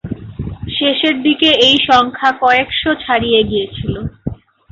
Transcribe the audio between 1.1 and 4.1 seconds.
দিকে এই সংখ্যা কয়েকশো ছাড়িয়ে গিয়েছিল।